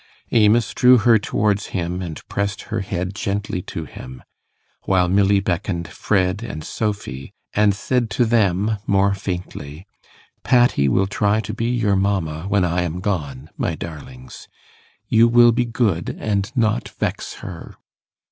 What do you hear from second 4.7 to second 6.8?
while Milly beckoned Fred and